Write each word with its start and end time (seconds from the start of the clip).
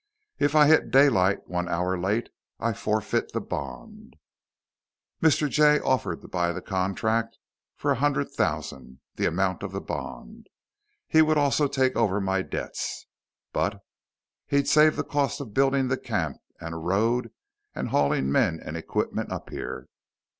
If 0.39 0.55
I 0.55 0.65
hit 0.65 0.89
daylight 0.89 1.47
one 1.47 1.69
hour 1.69 1.95
late, 1.95 2.29
I 2.59 2.73
forfeit 2.73 3.33
the 3.33 3.39
bond. 3.39 4.15
"Mr. 5.21 5.47
Jay 5.47 5.79
offered 5.79 6.21
to 6.21 6.27
buy 6.27 6.51
the 6.53 6.59
contract 6.63 7.37
for 7.77 7.91
a 7.91 7.95
hundred 8.01 8.31
thousand, 8.31 8.99
the 9.17 9.27
amount 9.27 9.61
of 9.61 9.73
the 9.73 9.79
bond. 9.79 10.47
He 11.07 11.21
would 11.21 11.37
also 11.37 11.67
take 11.67 11.95
over 11.95 12.19
my 12.19 12.41
debts, 12.41 13.05
but 13.53 13.79
he'd 14.47 14.67
save 14.67 14.95
the 14.95 15.03
cost 15.03 15.39
of 15.39 15.53
building 15.53 15.87
the 15.87 15.99
camp 15.99 16.37
and 16.59 16.73
a 16.73 16.77
road 16.77 17.31
and 17.75 17.89
hauling 17.89 18.31
men 18.31 18.59
and 18.59 18.75
equipment 18.75 19.31
up 19.31 19.51
here." 19.51 19.87